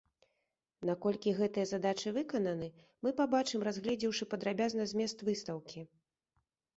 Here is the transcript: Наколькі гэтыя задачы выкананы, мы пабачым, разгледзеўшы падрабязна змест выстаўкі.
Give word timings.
Наколькі 0.89 1.33
гэтыя 1.39 1.65
задачы 1.71 2.13
выкананы, 2.15 2.69
мы 3.07 3.13
пабачым, 3.19 3.65
разгледзеўшы 3.67 4.23
падрабязна 4.31 4.87
змест 4.95 5.17
выстаўкі. 5.29 5.85